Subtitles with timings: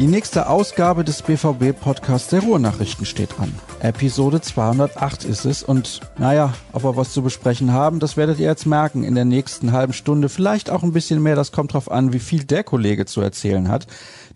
[0.00, 3.54] Die nächste Ausgabe des BVB-Podcasts der Ruhrnachrichten steht an.
[3.78, 8.48] Episode 208 ist es und naja, ob wir was zu besprechen haben, das werdet ihr
[8.48, 10.28] jetzt merken in der nächsten halben Stunde.
[10.28, 13.68] Vielleicht auch ein bisschen mehr, das kommt drauf an, wie viel der Kollege zu erzählen
[13.68, 13.86] hat,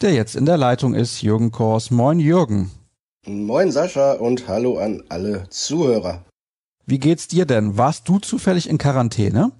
[0.00, 1.90] der jetzt in der Leitung ist, Jürgen Kors.
[1.90, 2.70] Moin Jürgen.
[3.26, 6.24] Moin Sascha und hallo an alle Zuhörer.
[6.86, 7.76] Wie geht's dir denn?
[7.76, 9.50] Warst du zufällig in Quarantäne?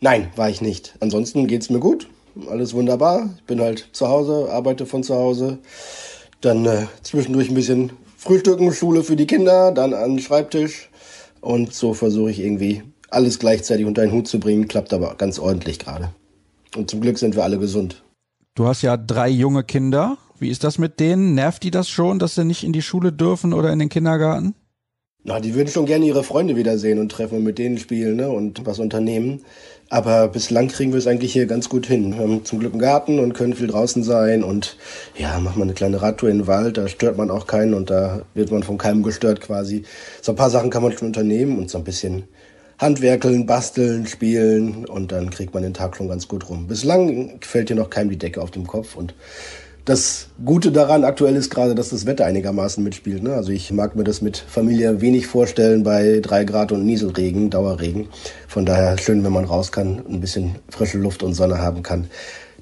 [0.00, 0.96] Nein, war ich nicht.
[1.00, 2.08] Ansonsten geht's mir gut
[2.48, 3.30] alles wunderbar.
[3.36, 5.58] Ich bin halt zu Hause, arbeite von zu Hause.
[6.40, 10.90] Dann äh, zwischendurch ein bisschen Frühstücken, Schule für die Kinder, dann an den Schreibtisch.
[11.40, 14.68] Und so versuche ich irgendwie alles gleichzeitig unter einen Hut zu bringen.
[14.68, 16.10] Klappt aber ganz ordentlich gerade.
[16.76, 18.02] Und zum Glück sind wir alle gesund.
[18.54, 20.18] Du hast ja drei junge Kinder.
[20.38, 21.34] Wie ist das mit denen?
[21.34, 24.54] Nervt die das schon, dass sie nicht in die Schule dürfen oder in den Kindergarten?
[25.24, 28.28] Na, die würden schon gerne ihre Freunde wiedersehen und treffen und mit denen spielen ne,
[28.28, 29.40] und was unternehmen.
[29.88, 32.14] Aber bislang kriegen wir es eigentlich hier ganz gut hin.
[32.14, 34.76] Wir haben zum Glück einen Garten und können viel draußen sein und
[35.16, 37.88] ja, machen wir eine kleine Radtour in den Wald, da stört man auch keinen und
[37.88, 39.84] da wird man von keinem gestört quasi.
[40.22, 42.24] So ein paar Sachen kann man schon unternehmen und so ein bisschen
[42.78, 46.66] Handwerkeln, basteln, spielen und dann kriegt man den Tag schon ganz gut rum.
[46.66, 49.14] Bislang fällt hier noch keinem die Decke auf dem Kopf und
[49.86, 53.22] das Gute daran aktuell ist gerade, dass das Wetter einigermaßen mitspielt.
[53.22, 53.34] Ne?
[53.34, 58.08] Also ich mag mir das mit Familie wenig vorstellen bei drei Grad und Nieselregen, Dauerregen.
[58.48, 62.08] Von daher schön, wenn man raus kann, ein bisschen frische Luft und Sonne haben kann.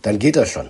[0.02, 0.68] Dann geht das schon.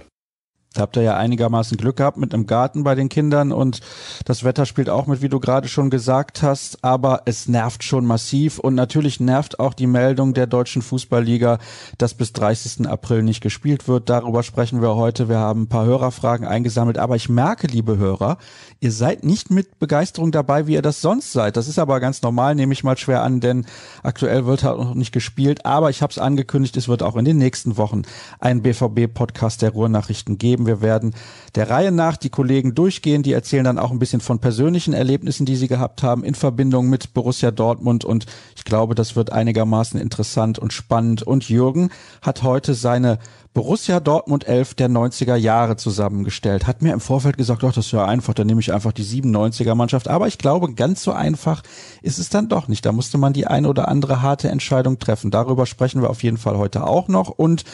[0.74, 3.80] Da habt ihr ja einigermaßen Glück gehabt mit einem Garten bei den Kindern und
[4.24, 8.04] das Wetter spielt auch mit, wie du gerade schon gesagt hast, aber es nervt schon
[8.04, 11.58] massiv und natürlich nervt auch die Meldung der deutschen Fußballliga,
[11.96, 12.88] dass bis 30.
[12.88, 14.10] April nicht gespielt wird.
[14.10, 15.28] Darüber sprechen wir heute.
[15.28, 18.38] Wir haben ein paar Hörerfragen eingesammelt, aber ich merke, liebe Hörer,
[18.80, 21.56] ihr seid nicht mit Begeisterung dabei, wie ihr das sonst seid.
[21.56, 23.64] Das ist aber ganz normal, nehme ich mal schwer an, denn
[24.02, 27.24] aktuell wird halt noch nicht gespielt, aber ich habe es angekündigt, es wird auch in
[27.24, 28.02] den nächsten Wochen
[28.40, 30.80] einen BVB-Podcast der Ruhrnachrichten geben geben.
[30.80, 31.14] Wir werden
[31.54, 33.22] der Reihe nach die Kollegen durchgehen.
[33.22, 36.88] Die erzählen dann auch ein bisschen von persönlichen Erlebnissen, die sie gehabt haben in Verbindung
[36.88, 38.04] mit Borussia Dortmund.
[38.04, 38.26] Und
[38.56, 41.22] ich glaube, das wird einigermaßen interessant und spannend.
[41.22, 41.90] Und Jürgen
[42.22, 43.18] hat heute seine
[43.54, 46.66] Borussia Dortmund 11 der 90er Jahre zusammengestellt.
[46.66, 49.04] Hat mir im Vorfeld gesagt, doch, das ist ja einfach, dann nehme ich einfach die
[49.04, 50.08] 97er Mannschaft.
[50.08, 51.62] Aber ich glaube, ganz so einfach
[52.02, 52.84] ist es dann doch nicht.
[52.84, 55.30] Da musste man die eine oder andere harte Entscheidung treffen.
[55.30, 57.28] Darüber sprechen wir auf jeden Fall heute auch noch.
[57.28, 57.64] Und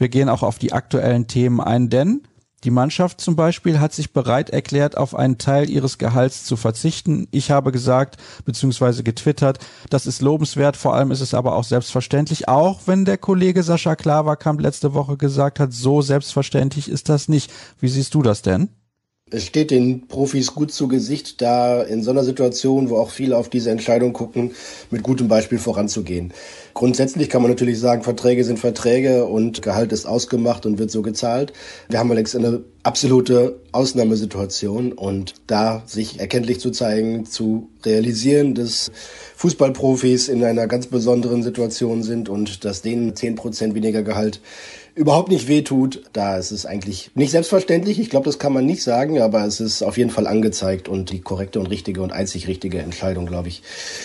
[0.00, 2.22] wir gehen auch auf die aktuellen Themen ein, denn
[2.64, 7.28] die Mannschaft zum Beispiel hat sich bereit erklärt, auf einen Teil ihres Gehalts zu verzichten.
[7.30, 8.16] Ich habe gesagt,
[8.46, 9.58] beziehungsweise getwittert,
[9.90, 13.94] das ist lobenswert, vor allem ist es aber auch selbstverständlich, auch wenn der Kollege Sascha
[13.94, 17.52] Klaverkamp letzte Woche gesagt hat, so selbstverständlich ist das nicht.
[17.78, 18.70] Wie siehst du das denn?
[19.32, 23.36] Es steht den Profis gut zu Gesicht, da in so einer Situation, wo auch viele
[23.36, 24.50] auf diese Entscheidung gucken,
[24.90, 26.32] mit gutem Beispiel voranzugehen.
[26.74, 31.02] Grundsätzlich kann man natürlich sagen, Verträge sind Verträge und Gehalt ist ausgemacht und wird so
[31.02, 31.52] gezahlt.
[31.88, 38.90] Wir haben allerdings eine absolute Ausnahmesituation und da sich erkenntlich zu zeigen, zu realisieren, dass
[39.36, 44.40] Fußballprofis in einer ganz besonderen Situation sind und dass denen zehn Prozent weniger Gehalt
[44.94, 46.02] überhaupt nicht wehtut.
[46.12, 47.98] Da ist es eigentlich nicht selbstverständlich.
[47.98, 51.10] Ich glaube, das kann man nicht sagen, aber es ist auf jeden Fall angezeigt und
[51.10, 53.62] die korrekte und richtige und einzig richtige Entscheidung, glaube ich,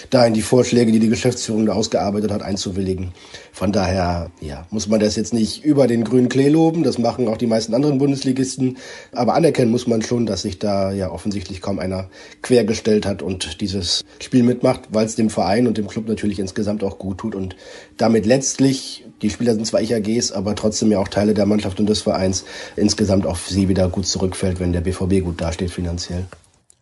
[0.10, 3.12] da in die Vorschläge, die die Geschäftsführung da ausgearbeitet hat, einzuwilligen.
[3.52, 6.84] Von daher, ja, muss man das jetzt nicht über den grünen Klee loben.
[6.84, 8.78] Das machen auch die meisten anderen Bundesligisten.
[9.14, 12.10] Aber anerkennen muss man schon, dass sich da ja offensichtlich kaum einer
[12.42, 16.84] quergestellt hat und dieses Spiel mitmacht, weil es dem Verein und dem Club natürlich insgesamt
[16.84, 17.56] auch gut tut und
[17.98, 21.88] damit letztlich, die Spieler sind zwar Ich-AGs, aber trotzdem ja auch Teile der Mannschaft und
[21.88, 22.46] des Vereins,
[22.76, 26.26] insgesamt auf sie wieder gut zurückfällt, wenn der BVB gut dasteht finanziell.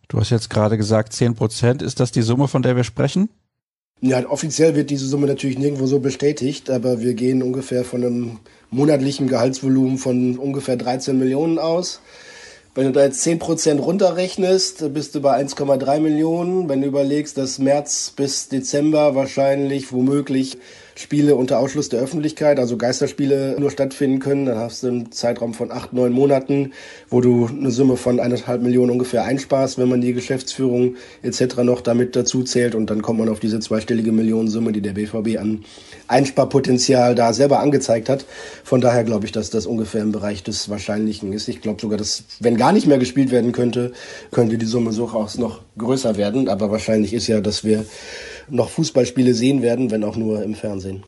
[0.08, 1.82] Du hast jetzt gerade gesagt, 10 Prozent.
[1.82, 3.28] Ist das die Summe, von der wir sprechen?
[4.00, 8.38] Ja, offiziell wird diese Summe natürlich nirgendwo so bestätigt, aber wir gehen ungefähr von einem
[8.70, 12.00] monatlichen Gehaltsvolumen von ungefähr 13 Millionen aus.
[12.74, 16.68] Wenn du da jetzt 10% runterrechnest, bist du bei 1,3 Millionen.
[16.68, 20.58] Wenn du überlegst, dass März bis Dezember wahrscheinlich womöglich
[20.96, 24.46] Spiele unter Ausschluss der Öffentlichkeit, also Geisterspiele nur stattfinden können.
[24.46, 26.72] Dann hast du einen Zeitraum von acht, neun Monaten,
[27.10, 31.58] wo du eine Summe von eineinhalb Millionen ungefähr einsparst, wenn man die Geschäftsführung etc.
[31.64, 32.74] noch damit dazu zählt.
[32.74, 35.64] Und dann kommt man auf diese zweistellige Millionensumme, die der BVB an
[36.06, 38.24] Einsparpotenzial da selber angezeigt hat.
[38.62, 41.48] Von daher glaube ich, dass das ungefähr im Bereich des Wahrscheinlichen ist.
[41.48, 43.92] Ich glaube sogar, dass wenn gar nicht mehr gespielt werden könnte,
[44.30, 46.48] könnte die Summe durchaus noch größer werden.
[46.48, 47.84] Aber wahrscheinlich ist ja, dass wir
[48.48, 51.04] noch Fußballspiele sehen werden, wenn auch nur im Fernsehen.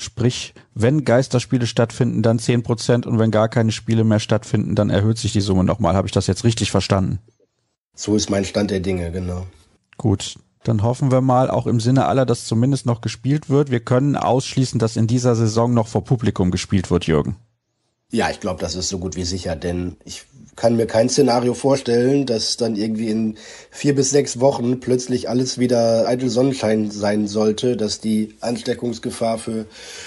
[0.00, 4.88] Sprich, wenn Geisterspiele stattfinden, dann zehn Prozent und wenn gar keine Spiele mehr stattfinden, dann
[4.88, 5.94] erhöht sich die Summe nochmal.
[5.94, 7.18] Habe ich das jetzt richtig verstanden?
[7.94, 9.46] So ist mein Stand der Dinge, genau.
[9.98, 13.70] Gut, dann hoffen wir mal, auch im Sinne aller, dass zumindest noch gespielt wird.
[13.70, 17.36] Wir können ausschließen, dass in dieser Saison noch vor Publikum gespielt wird, Jürgen.
[18.10, 20.24] Ja, ich glaube, das ist so gut wie sicher, denn ich
[20.56, 23.36] kann mir kein Szenario vorstellen, dass dann irgendwie in
[23.70, 29.66] vier bis sechs Wochen plötzlich alles wieder eitel Sonnenschein sein sollte, dass die Ansteckungsgefahr für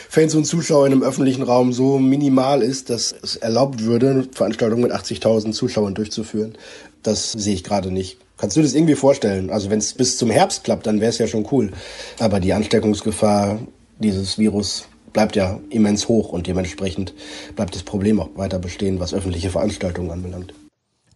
[0.10, 4.84] Fans und Zuschauer in einem öffentlichen Raum so minimal ist, dass es erlaubt würde, Veranstaltungen
[4.84, 6.56] mit 80.000 Zuschauern durchzuführen.
[7.02, 8.18] Das sehe ich gerade nicht.
[8.38, 9.50] Kannst du das irgendwie vorstellen?
[9.50, 11.72] Also wenn es bis zum Herbst klappt, dann wäre es ja schon cool.
[12.20, 13.60] Aber die Ansteckungsgefahr
[14.00, 17.14] dieses Virus bleibt ja immens hoch und dementsprechend
[17.56, 20.54] bleibt das Problem auch weiter bestehen, was öffentliche Veranstaltungen anbelangt.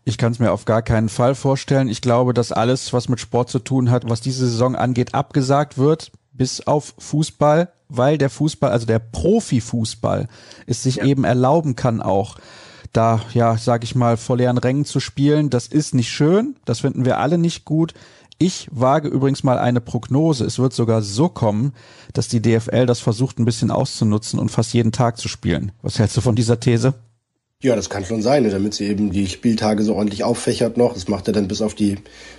[0.05, 1.89] Ich kann es mir auf gar keinen Fall vorstellen.
[1.89, 5.77] Ich glaube, dass alles, was mit Sport zu tun hat, was diese Saison angeht, abgesagt
[5.77, 10.27] wird, bis auf Fußball, weil der Fußball, also der Profifußball,
[10.65, 11.05] es sich ja.
[11.05, 12.37] eben erlauben kann auch
[12.93, 15.49] da, ja, sag ich mal, vor leeren Rängen zu spielen.
[15.49, 17.93] Das ist nicht schön, das finden wir alle nicht gut.
[18.39, 20.45] Ich wage übrigens mal eine Prognose.
[20.45, 21.73] Es wird sogar so kommen,
[22.13, 25.71] dass die DFL das versucht, ein bisschen auszunutzen und fast jeden Tag zu spielen.
[25.81, 26.93] Was hältst du von dieser These?
[27.63, 30.93] Ja, das kann schon sein, ne, damit sie eben die Spieltage so ordentlich auffächert noch.
[30.93, 31.97] Das macht er dann bis auf die,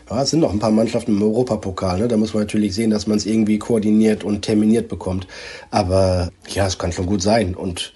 [0.09, 2.07] ja, es sind noch ein paar Mannschaften im Europapokal, ne?
[2.07, 5.27] Da muss man natürlich sehen, dass man es irgendwie koordiniert und terminiert bekommt.
[5.73, 7.57] Aber ja, es kann schon gut sein.
[7.57, 7.93] Und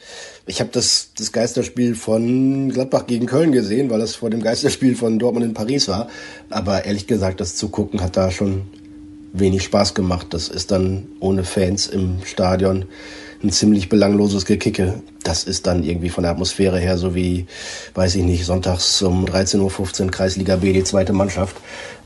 [0.47, 4.97] ich habe das, das Geisterspiel von Gladbach gegen Köln gesehen, weil das vor dem Geisterspiel
[4.97, 6.09] von Dortmund in Paris war.
[6.51, 8.63] Aber ehrlich gesagt, das zu gucken hat da schon
[9.33, 10.29] wenig Spaß gemacht.
[10.31, 12.87] Das ist dann ohne Fans im Stadion
[13.43, 15.03] ein ziemlich belangloses Gekicke.
[15.23, 17.47] Das ist dann irgendwie von der Atmosphäre her so wie,
[17.95, 21.57] weiß ich nicht, sonntags um 13.15 Uhr Kreisliga B, die zweite Mannschaft.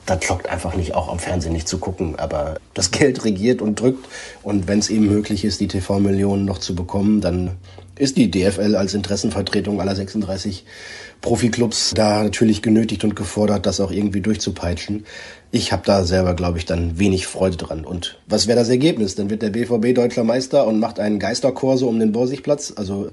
[0.05, 2.17] Das lockt einfach nicht, auch am Fernsehen nicht zu gucken.
[2.19, 4.07] Aber das Geld regiert und drückt.
[4.43, 7.53] Und wenn es eben möglich ist, die TV-Millionen noch zu bekommen, dann
[7.99, 10.65] ist die DFL als Interessenvertretung aller 36
[11.21, 15.07] Profiklubs da natürlich genötigt und gefordert, das auch irgendwie durchzupeitschen.
[15.51, 17.85] Ich habe da selber, glaube ich, dann wenig Freude dran.
[17.85, 19.15] Und was wäre das Ergebnis?
[19.15, 22.75] Dann wird der BVB deutscher Meister und macht einen Geisterkorso um den Borsigplatz.
[22.77, 23.11] Also,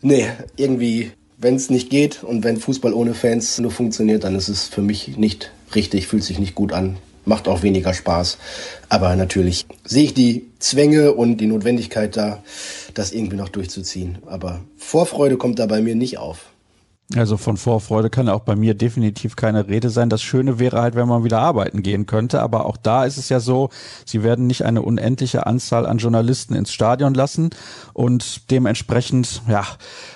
[0.00, 4.48] nee, irgendwie, wenn es nicht geht und wenn Fußball ohne Fans nur funktioniert, dann ist
[4.48, 8.38] es für mich nicht richtig, fühlt sich nicht gut an macht auch weniger Spaß.
[8.88, 12.42] Aber natürlich sehe ich die Zwänge und die Notwendigkeit da,
[12.94, 14.18] das irgendwie noch durchzuziehen.
[14.26, 16.50] Aber Vorfreude kommt da bei mir nicht auf.
[17.16, 20.10] Also von Vorfreude kann auch bei mir definitiv keine Rede sein.
[20.10, 22.40] Das Schöne wäre halt, wenn man wieder arbeiten gehen könnte.
[22.40, 23.70] Aber auch da ist es ja so,
[24.04, 27.50] sie werden nicht eine unendliche Anzahl an Journalisten ins Stadion lassen.
[27.94, 29.66] Und dementsprechend, ja,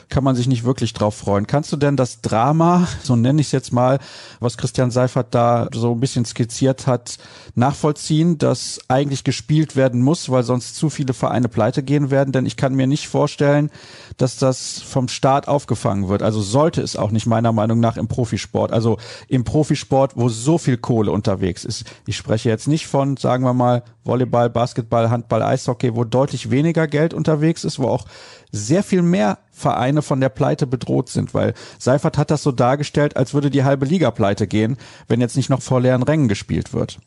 [0.08, 1.46] kann man sich nicht wirklich drauf freuen.
[1.46, 3.98] Kannst du denn das Drama, so nenne ich es jetzt mal,
[4.40, 7.18] was Christian Seifert da so ein bisschen skizziert hat,
[7.54, 12.32] nachvollziehen, dass eigentlich gespielt werden muss, weil sonst zu viele Vereine pleite gehen werden?
[12.32, 13.70] Denn ich kann mir nicht vorstellen,
[14.16, 16.22] dass das vom Staat aufgefangen wird.
[16.22, 18.72] Also sollte es auch nicht meiner Meinung nach im Profisport.
[18.72, 18.98] Also
[19.28, 21.84] im Profisport, wo so viel Kohle unterwegs ist.
[22.06, 26.86] Ich spreche jetzt nicht von, sagen wir mal, Volleyball, Basketball, Handball, Eishockey, wo deutlich weniger
[26.86, 28.04] Geld unterwegs ist, wo auch
[28.52, 33.16] sehr viel mehr Vereine von der Pleite bedroht sind, weil Seifert hat das so dargestellt,
[33.16, 34.76] als würde die halbe Liga pleite gehen,
[35.08, 36.98] wenn jetzt nicht noch vor leeren Rängen gespielt wird.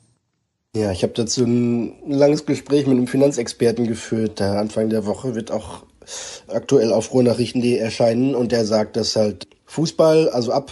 [0.76, 4.40] Ja, ich habe dazu ein langes Gespräch mit einem Finanzexperten geführt.
[4.40, 5.84] Der Anfang der Woche wird auch
[6.48, 10.72] aktuell auf ruhrnachrichten.de erscheinen und der sagt, dass halt Fußball, also ab,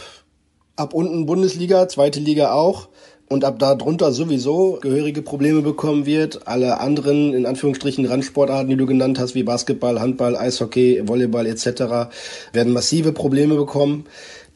[0.76, 2.88] ab unten Bundesliga, zweite Liga auch,
[3.28, 6.48] und ab da drunter sowieso gehörige Probleme bekommen wird.
[6.48, 12.10] Alle anderen, in Anführungsstrichen, Randsportarten, die du genannt hast, wie Basketball, Handball, Eishockey, Volleyball etc.,
[12.54, 14.06] werden massive Probleme bekommen.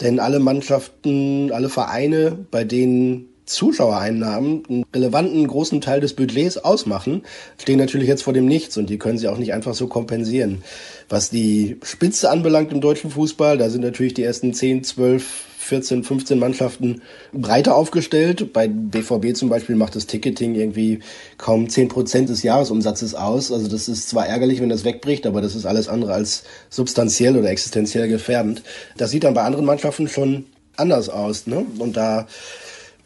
[0.02, 7.24] Denn alle Mannschaften, alle Vereine, bei denen Zuschauereinnahmen einen relevanten großen Teil des Budgets ausmachen,
[7.58, 10.64] stehen natürlich jetzt vor dem Nichts und die können sie auch nicht einfach so kompensieren.
[11.10, 16.04] Was die Spitze anbelangt im deutschen Fußball, da sind natürlich die ersten 10, 12, 14,
[16.04, 17.02] 15 Mannschaften
[17.32, 18.54] breiter aufgestellt.
[18.54, 21.00] Bei BVB zum Beispiel macht das Ticketing irgendwie
[21.38, 23.52] kaum 10 Prozent des Jahresumsatzes aus.
[23.52, 27.38] Also das ist zwar ärgerlich, wenn das wegbricht, aber das ist alles andere als substanziell
[27.38, 28.64] oder existenziell gefährdend.
[28.98, 31.46] Das sieht dann bei anderen Mannschaften schon anders aus.
[31.46, 31.66] Ne?
[31.78, 32.28] Und da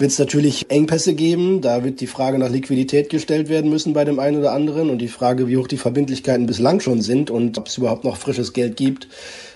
[0.03, 1.61] wird es natürlich Engpässe geben.
[1.61, 4.97] Da wird die Frage nach Liquidität gestellt werden müssen bei dem einen oder anderen und
[4.97, 8.51] die Frage, wie hoch die Verbindlichkeiten bislang schon sind und ob es überhaupt noch frisches
[8.51, 9.07] Geld gibt.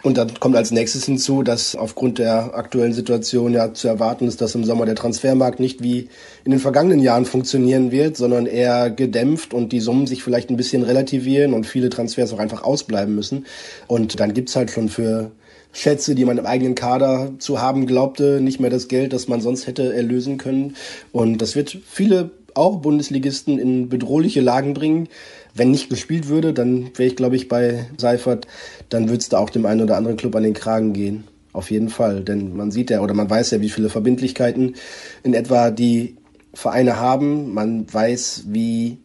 [0.04, 4.40] Und dann kommt als nächstes hinzu, dass aufgrund der aktuellen Situation ja zu erwarten ist,
[4.40, 6.08] dass im Sommer der Transfermarkt nicht wie
[6.46, 10.56] in den vergangenen Jahren funktionieren wird, sondern eher gedämpft und die Summen sich vielleicht ein
[10.56, 13.46] bisschen relativieren und viele Transfers auch einfach ausbleiben müssen.
[13.88, 15.32] Und dann gibt's halt schon für
[15.72, 19.42] Schätze, die man im eigenen Kader zu haben glaubte, nicht mehr das Geld, das man
[19.42, 20.76] sonst hätte erlösen können.
[21.12, 25.08] Und das wird viele auch Bundesligisten in bedrohliche Lagen bringen.
[25.54, 28.48] Wenn nicht gespielt würde, dann wäre ich, glaube ich, bei Seifert,
[28.90, 31.26] dann würde es da auch dem einen oder anderen Club an den Kragen gehen.
[31.54, 32.22] Auf jeden Fall.
[32.22, 34.76] Denn man sieht ja oder man weiß ja, wie viele Verbindlichkeiten
[35.24, 36.18] in etwa die
[36.54, 37.54] Vereine haben.
[37.54, 38.98] Man weiß, wie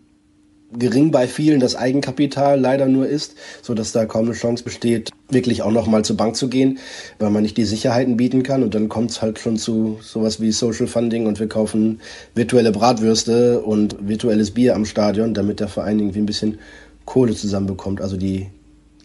[0.78, 5.10] gering bei vielen das Eigenkapital leider nur ist, so dass da kaum eine Chance besteht,
[5.28, 6.78] wirklich auch noch mal zur Bank zu gehen,
[7.18, 10.40] weil man nicht die Sicherheiten bieten kann und dann kommt es halt schon zu sowas
[10.40, 12.00] wie Social Funding und wir kaufen
[12.34, 16.58] virtuelle Bratwürste und virtuelles Bier am Stadion, damit der Verein irgendwie ein bisschen
[17.04, 18.00] Kohle zusammenbekommt.
[18.00, 18.48] Also die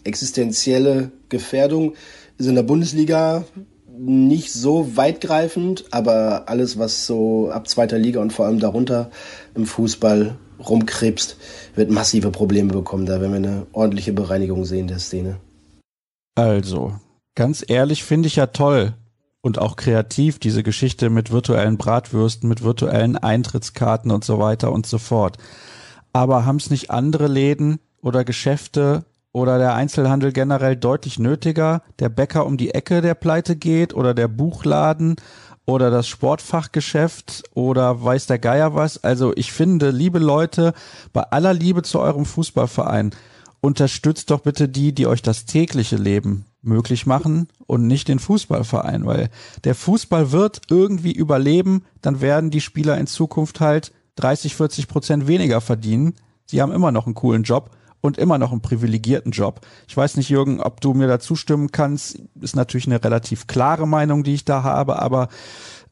[0.04, 1.94] existenzielle Gefährdung
[2.38, 3.44] ist in der Bundesliga
[4.00, 9.10] nicht so weitgreifend, aber alles, was so ab zweiter Liga und vor allem darunter
[9.56, 11.38] im Fußball rumkrebst,
[11.76, 13.06] wird massive Probleme bekommen.
[13.06, 15.38] Da werden wir eine ordentliche Bereinigung sehen der Szene.
[16.36, 16.96] Also,
[17.36, 18.94] ganz ehrlich finde ich ja toll
[19.42, 24.86] und auch kreativ diese Geschichte mit virtuellen Bratwürsten, mit virtuellen Eintrittskarten und so weiter und
[24.86, 25.38] so fort.
[26.14, 31.84] Aber haben es nicht andere Läden oder Geschäfte oder der Einzelhandel generell deutlich nötiger?
[32.00, 35.16] Der Bäcker um die Ecke, der pleite geht oder der Buchladen
[35.68, 39.04] oder das Sportfachgeschäft oder weiß der Geier was.
[39.04, 40.74] Also ich finde, liebe Leute,
[41.14, 43.12] bei aller Liebe zu eurem Fußballverein,
[43.60, 49.06] unterstützt doch bitte die, die euch das tägliche Leben möglich machen und nicht den Fußballverein,
[49.06, 49.30] weil
[49.66, 55.28] der Fußball wird irgendwie überleben, dann werden die Spieler in Zukunft halt 30, 40 Prozent
[55.28, 56.16] weniger verdienen.
[56.46, 57.72] Sie haben immer noch einen coolen Job
[58.08, 59.62] und immer noch einen privilegierten Job.
[59.88, 62.20] Ich weiß nicht, Jürgen, ob du mir da zustimmen kannst.
[62.42, 65.30] Ist natürlich eine relativ klare Meinung, die ich da habe, aber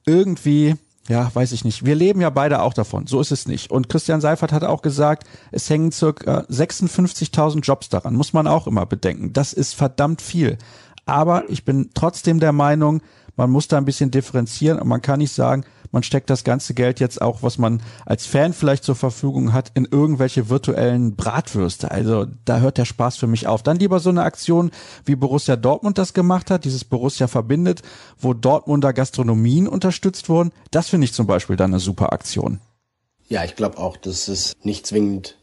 [0.05, 0.75] irgendwie,
[1.07, 1.85] ja, weiß ich nicht.
[1.85, 3.05] Wir leben ja beide auch davon.
[3.05, 3.69] So ist es nicht.
[3.69, 8.15] Und Christian Seifert hat auch gesagt, es hängen circa 56.000 Jobs daran.
[8.15, 9.33] Muss man auch immer bedenken.
[9.33, 10.57] Das ist verdammt viel.
[11.05, 13.01] Aber ich bin trotzdem der Meinung,
[13.35, 16.73] man muss da ein bisschen differenzieren und man kann nicht sagen, man steckt das ganze
[16.73, 21.89] Geld jetzt auch, was man als Fan vielleicht zur Verfügung hat, in irgendwelche virtuellen Bratwürste.
[21.89, 23.63] Also da hört der Spaß für mich auf.
[23.63, 24.71] Dann lieber so eine Aktion,
[25.05, 27.81] wie Borussia Dortmund das gemacht hat, dieses Borussia verbindet,
[28.19, 30.51] wo Dortmunder Gastronomien unterstützt wurden.
[30.69, 32.59] Das finde ich zum Beispiel dann eine super Aktion.
[33.29, 35.37] Ja, ich glaube auch, das ist nicht zwingend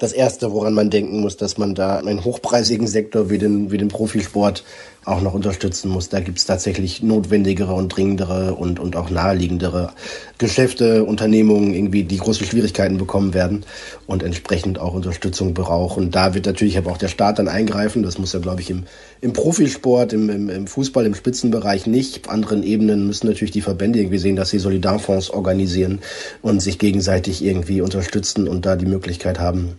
[0.00, 3.78] das Erste, woran man denken muss, dass man da einen hochpreisigen Sektor wie den, wie
[3.78, 4.64] den Profisport
[5.04, 6.08] auch noch unterstützen muss.
[6.08, 9.92] Da gibt's tatsächlich notwendigere und dringendere und, und auch naheliegendere
[10.38, 13.64] Geschäfte, Unternehmungen, irgendwie, die große Schwierigkeiten bekommen werden
[14.06, 16.10] und entsprechend auch Unterstützung brauchen.
[16.10, 18.02] Da wird natürlich aber auch der Staat dann eingreifen.
[18.02, 18.84] Das muss er, glaube ich, im,
[19.20, 22.26] im Profisport, im, im, im Fußball, im Spitzenbereich nicht.
[22.26, 26.00] Auf anderen Ebenen müssen natürlich die Verbände irgendwie sehen, dass sie Solidarfonds organisieren
[26.42, 29.76] und sich gegenseitig irgendwie unterstützen und da die Möglichkeit haben,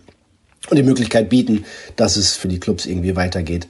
[0.70, 1.64] und die Möglichkeit bieten,
[1.96, 3.66] dass es für die Clubs irgendwie weitergeht,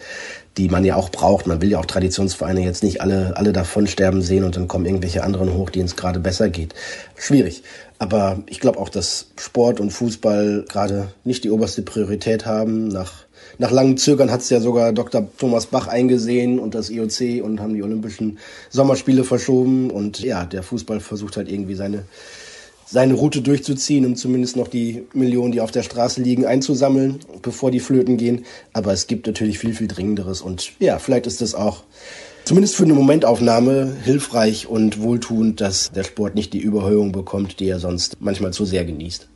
[0.59, 1.47] die man ja auch braucht.
[1.47, 4.85] Man will ja auch Traditionsvereine jetzt nicht alle, alle davon sterben sehen und dann kommen
[4.85, 6.75] irgendwelche anderen hoch, denen es gerade besser geht.
[7.17, 7.63] Schwierig.
[7.99, 12.89] Aber ich glaube auch, dass Sport und Fußball gerade nicht die oberste Priorität haben.
[12.89, 13.13] Nach,
[13.59, 15.29] nach langem Zögern hat es ja sogar Dr.
[15.39, 18.39] Thomas Bach eingesehen und das IOC und haben die Olympischen
[18.71, 19.91] Sommerspiele verschoben.
[19.91, 22.05] Und ja, der Fußball versucht halt irgendwie seine
[22.93, 27.71] seine Route durchzuziehen, um zumindest noch die Millionen, die auf der Straße liegen, einzusammeln, bevor
[27.71, 28.45] die Flöten gehen.
[28.75, 30.43] Aber es gibt natürlich viel, viel Dringenderes.
[30.43, 31.85] Und ja, vielleicht ist das auch
[32.45, 37.69] zumindest für eine Momentaufnahme hilfreich und wohltuend, dass der Sport nicht die Überhöhung bekommt, die
[37.69, 39.27] er sonst manchmal zu sehr genießt.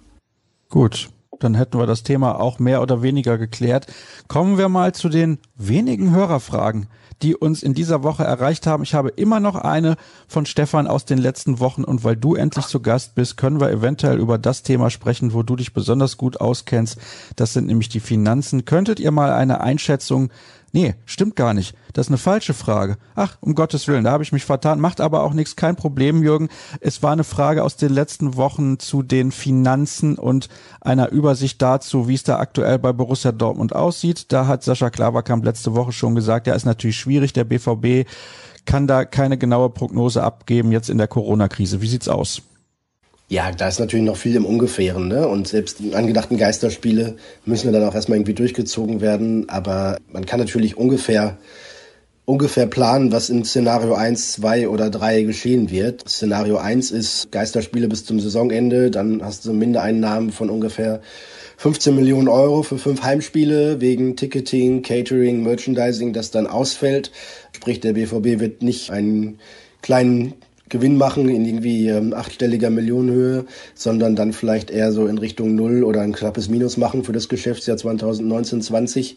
[0.69, 1.09] Gut,
[1.41, 3.87] dann hätten wir das Thema auch mehr oder weniger geklärt.
[4.29, 6.89] Kommen wir mal zu den wenigen Hörerfragen,
[7.23, 8.83] die uns in dieser Woche erreicht haben.
[8.83, 9.97] Ich habe immer noch eine
[10.29, 13.71] von Stefan aus den letzten Wochen und weil du endlich zu Gast bist, können wir
[13.71, 16.99] eventuell über das Thema sprechen, wo du dich besonders gut auskennst.
[17.37, 18.65] Das sind nämlich die Finanzen.
[18.65, 20.31] Könntet ihr mal eine Einschätzung
[20.77, 21.75] Nee, stimmt gar nicht.
[21.95, 22.99] Das ist eine falsche Frage.
[23.15, 24.79] Ach, um Gottes Willen, da habe ich mich vertan.
[24.79, 26.51] Macht aber auch nichts, kein Problem, Jürgen.
[26.83, 30.51] Es war eine Frage aus den letzten Wochen zu den Finanzen und
[30.83, 34.31] einer Übersicht dazu, wie es da aktuell bei Borussia Dortmund aussieht.
[34.33, 37.33] Da hat Sascha Klaverkamp letzte Woche schon gesagt, ja, ist natürlich schwierig.
[37.33, 38.07] Der BVB
[38.67, 41.81] kann da keine genaue Prognose abgeben jetzt in der Corona-Krise.
[41.81, 42.43] Wie sieht's aus?
[43.29, 45.27] Ja, da ist natürlich noch viel im Ungefähren, ne?
[45.27, 49.49] Und selbst die angedachten Geisterspiele müssen dann auch erstmal irgendwie durchgezogen werden.
[49.49, 51.37] Aber man kann natürlich ungefähr,
[52.25, 56.09] ungefähr planen, was in Szenario 1, 2 oder 3 geschehen wird.
[56.09, 61.01] Szenario 1 ist Geisterspiele bis zum Saisonende, dann hast du Mindereinnahmen von ungefähr
[61.57, 67.11] 15 Millionen Euro für fünf Heimspiele wegen Ticketing, Catering, Merchandising, das dann ausfällt.
[67.53, 69.41] Sprich, der BVB wird nicht einen
[69.83, 70.35] kleinen
[70.69, 73.45] Gewinn machen in irgendwie ähm, achtstelliger Millionenhöhe,
[73.75, 77.29] sondern dann vielleicht eher so in Richtung Null oder ein knappes Minus machen für das
[77.29, 79.15] Geschäftsjahr 2019-20.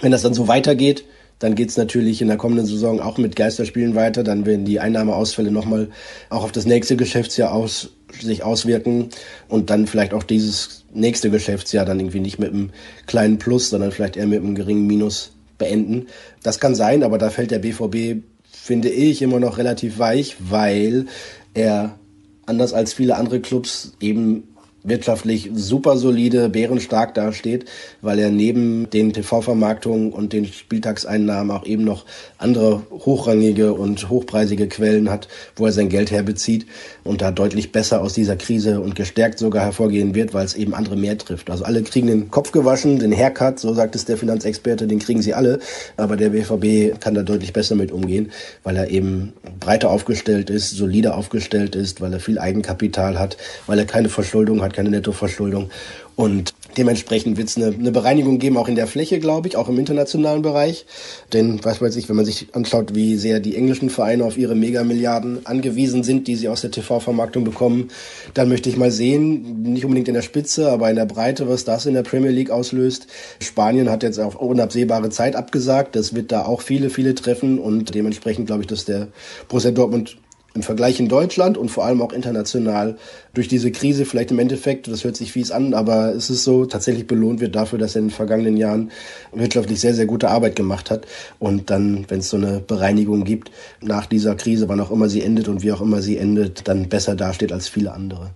[0.00, 1.04] Wenn das dann so weitergeht,
[1.42, 4.22] Dann geht's natürlich in der kommenden Saison auch mit Geisterspielen weiter.
[4.22, 5.88] Dann werden die Einnahmeausfälle nochmal
[6.30, 7.90] auch auf das nächste Geschäftsjahr aus,
[8.20, 9.08] sich auswirken
[9.48, 12.70] und dann vielleicht auch dieses nächste Geschäftsjahr dann irgendwie nicht mit einem
[13.08, 16.06] kleinen Plus, sondern vielleicht eher mit einem geringen Minus beenden.
[16.44, 18.22] Das kann sein, aber da fällt der BVB,
[18.62, 21.06] finde ich, immer noch relativ weich, weil
[21.52, 21.98] er
[22.46, 24.51] anders als viele andere Clubs eben
[24.84, 27.66] wirtschaftlich super solide, bärenstark dasteht,
[28.00, 32.04] weil er neben den TV-Vermarktungen und den Spieltagseinnahmen auch eben noch
[32.38, 36.66] andere hochrangige und hochpreisige Quellen hat, wo er sein Geld herbezieht
[37.04, 40.74] und da deutlich besser aus dieser Krise und gestärkt sogar hervorgehen wird, weil es eben
[40.74, 41.50] andere mehr trifft.
[41.50, 45.22] Also alle kriegen den Kopf gewaschen, den Haircut, so sagt es der Finanzexperte, den kriegen
[45.22, 45.60] sie alle,
[45.96, 48.32] aber der BVB kann da deutlich besser mit umgehen,
[48.64, 53.36] weil er eben breiter aufgestellt ist, solider aufgestellt ist, weil er viel Eigenkapital hat,
[53.66, 55.70] weil er keine Verschuldung hat, keine Nettoverschuldung.
[56.14, 59.68] Und dementsprechend wird es eine, eine Bereinigung geben, auch in der Fläche, glaube ich, auch
[59.68, 60.84] im internationalen Bereich.
[61.32, 64.54] Denn, was weiß ich, wenn man sich anschaut, wie sehr die englischen Vereine auf ihre
[64.54, 67.88] Megamilliarden angewiesen sind, die sie aus der TV-Vermarktung bekommen,
[68.34, 71.64] dann möchte ich mal sehen, nicht unbedingt in der Spitze, aber in der Breite, was
[71.64, 73.06] das in der Premier League auslöst.
[73.40, 75.96] Spanien hat jetzt auf unabsehbare Zeit abgesagt.
[75.96, 79.08] Das wird da auch viele, viele treffen und dementsprechend glaube ich, dass der
[79.48, 80.18] Borussia Dortmund
[80.54, 82.96] im Vergleich in Deutschland und vor allem auch international
[83.34, 86.66] durch diese Krise vielleicht im Endeffekt, das hört sich fies an, aber es ist so,
[86.66, 88.90] tatsächlich belohnt wird dafür, dass er in den vergangenen Jahren
[89.32, 91.06] wirtschaftlich sehr, sehr gute Arbeit gemacht hat.
[91.38, 95.22] Und dann, wenn es so eine Bereinigung gibt, nach dieser Krise, wann auch immer sie
[95.22, 98.30] endet und wie auch immer sie endet, dann besser dasteht als viele andere.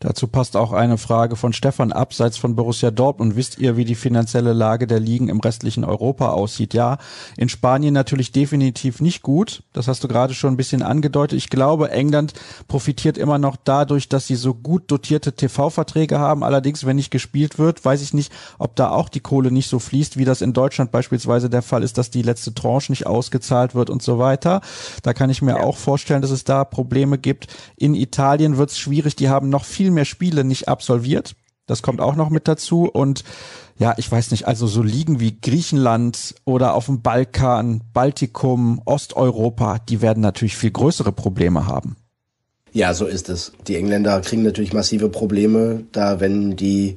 [0.00, 3.34] Dazu passt auch eine Frage von Stefan abseits von Borussia Dortmund.
[3.34, 6.74] Wisst ihr, wie die finanzielle Lage der Ligen im restlichen Europa aussieht?
[6.74, 6.98] Ja,
[7.36, 9.62] in Spanien natürlich definitiv nicht gut.
[9.72, 11.38] Das hast du gerade schon ein bisschen angedeutet.
[11.38, 12.34] Ich glaube, England
[12.68, 16.44] profitiert immer noch dadurch, dass sie so gut dotierte TV-Verträge haben.
[16.44, 19.78] Allerdings, wenn nicht gespielt wird, weiß ich nicht, ob da auch die Kohle nicht so
[19.78, 23.74] fließt, wie das in Deutschland beispielsweise der Fall ist, dass die letzte Tranche nicht ausgezahlt
[23.74, 24.60] wird und so weiter.
[25.02, 27.46] Da kann ich mir auch vorstellen, dass es da Probleme gibt.
[27.76, 29.16] In Italien wird es schwierig.
[29.16, 31.36] Die haben noch viel viel mehr Spiele nicht absolviert.
[31.66, 32.90] Das kommt auch noch mit dazu.
[32.90, 33.22] Und
[33.78, 39.78] ja, ich weiß nicht, also so Ligen wie Griechenland oder auf dem Balkan, Baltikum, Osteuropa,
[39.78, 41.94] die werden natürlich viel größere Probleme haben.
[42.72, 43.52] Ja, so ist es.
[43.68, 46.96] Die Engländer kriegen natürlich massive Probleme, da wenn die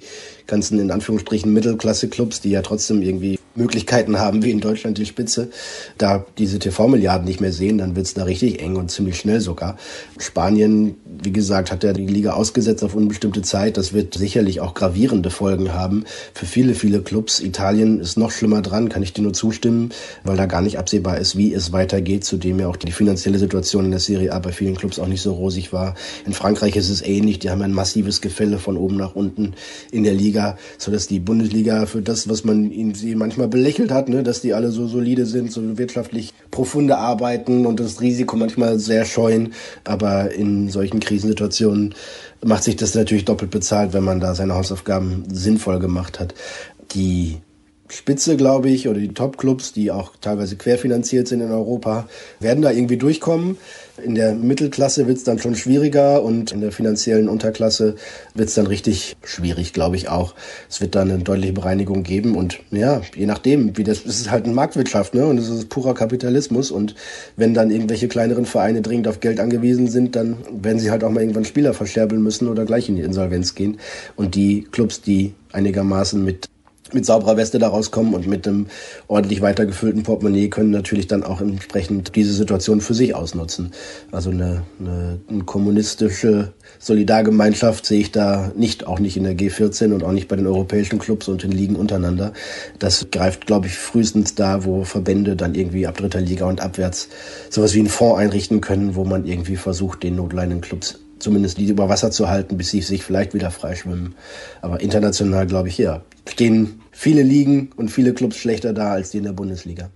[0.49, 5.49] ganzen in Anführungsstrichen Mittelklasse-Clubs, die ja trotzdem irgendwie Möglichkeiten haben, wie in Deutschland die Spitze,
[5.97, 9.77] da diese TV-Milliarden nicht mehr sehen, dann wird's da richtig eng und ziemlich schnell sogar.
[10.17, 13.77] Spanien, wie gesagt, hat ja die Liga ausgesetzt auf unbestimmte Zeit.
[13.77, 17.39] Das wird sicherlich auch gravierende Folgen haben für viele, viele Clubs.
[17.39, 19.91] Italien ist noch schlimmer dran, kann ich dir nur zustimmen,
[20.23, 23.85] weil da gar nicht absehbar ist, wie es weitergeht, zudem ja auch die finanzielle Situation
[23.85, 25.95] in der Serie A bei vielen Clubs auch nicht so rosig war.
[26.25, 29.53] In Frankreich ist es ähnlich, die haben ein massives Gefälle von oben nach unten
[29.91, 33.47] in der Liga Bundesliga, so dass die Bundesliga für das, was man ihnen sie manchmal
[33.47, 38.01] belächelt hat, ne, dass die alle so solide sind, so wirtschaftlich profunde arbeiten und das
[38.01, 41.95] Risiko manchmal sehr scheuen, aber in solchen Krisensituationen
[42.43, 46.33] macht sich das natürlich doppelt bezahlt, wenn man da seine Hausaufgaben sinnvoll gemacht hat.
[46.93, 47.37] Die
[47.91, 52.07] Spitze, glaube ich, oder die Top-Clubs, die auch teilweise querfinanziert sind in Europa,
[52.39, 53.57] werden da irgendwie durchkommen.
[54.03, 57.95] In der Mittelklasse wird es dann schon schwieriger und in der finanziellen Unterklasse
[58.33, 60.35] wird es dann richtig schwierig, glaube ich auch.
[60.69, 64.31] Es wird dann eine deutliche Bereinigung geben und ja, je nachdem, wie das, es ist
[64.31, 65.25] halt eine Marktwirtschaft, ne?
[65.25, 66.95] Und es ist purer Kapitalismus und
[67.35, 71.09] wenn dann irgendwelche kleineren Vereine dringend auf Geld angewiesen sind, dann werden sie halt auch
[71.09, 73.79] mal irgendwann Spieler verscherbeln müssen oder gleich in die Insolvenz gehen.
[74.15, 76.47] Und die Clubs, die einigermaßen mit
[76.93, 78.67] mit sauberer Weste da rauskommen und mit einem
[79.07, 83.71] ordentlich weitergefüllten Portemonnaie können natürlich dann auch entsprechend diese Situation für sich ausnutzen.
[84.11, 89.93] Also eine, eine, eine kommunistische Solidargemeinschaft sehe ich da nicht, auch nicht in der G14
[89.93, 92.33] und auch nicht bei den europäischen Clubs und den Ligen untereinander.
[92.79, 97.09] Das greift, glaube ich, frühestens da, wo Verbände dann irgendwie ab dritter Liga und abwärts
[97.49, 101.67] sowas wie einen Fonds einrichten können, wo man irgendwie versucht, den notleidenden Clubs zumindest die
[101.67, 104.15] über Wasser zu halten, bis sie sich vielleicht wieder freischwimmen.
[104.61, 109.19] Aber international, glaube ich, ja, stehen viele Ligen und viele Clubs schlechter da als die
[109.19, 109.89] in der Bundesliga.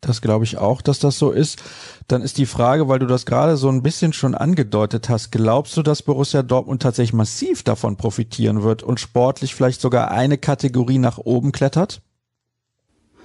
[0.00, 1.62] Das glaube ich auch, dass das so ist.
[2.08, 5.76] Dann ist die Frage, weil du das gerade so ein bisschen schon angedeutet hast, glaubst
[5.76, 10.98] du, dass Borussia Dortmund tatsächlich massiv davon profitieren wird und sportlich vielleicht sogar eine Kategorie
[10.98, 12.02] nach oben klettert?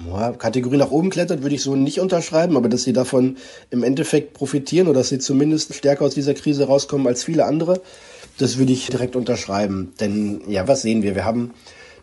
[0.08, 3.38] Ja, Kategorie nach oben klettert, würde ich so nicht unterschreiben, aber dass sie davon
[3.70, 7.82] im Endeffekt profitieren oder dass sie zumindest stärker aus dieser Krise rauskommen als viele andere,
[8.38, 9.92] das würde ich direkt unterschreiben.
[10.00, 11.16] Denn ja, was sehen wir?
[11.16, 11.54] Wir haben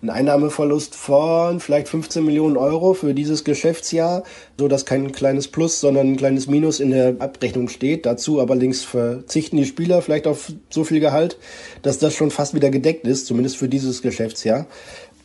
[0.03, 4.25] einen Einnahmeverlust von vielleicht 15 Millionen Euro für dieses Geschäftsjahr,
[4.59, 8.07] so dass kein kleines Plus, sondern ein kleines Minus in der Abrechnung steht.
[8.07, 11.39] Dazu allerdings verzichten die Spieler vielleicht auf so viel Gehalt,
[11.83, 14.67] dass das schon fast wieder gedeckt ist, zumindest für dieses Geschäftsjahr.